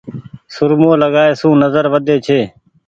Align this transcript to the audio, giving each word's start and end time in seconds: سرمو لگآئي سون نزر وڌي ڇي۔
سرمو 0.55 0.91
لگآئي 1.01 1.33
سون 1.41 1.53
نزر 1.63 1.85
وڌي 1.93 2.17
ڇي۔ 2.25 2.39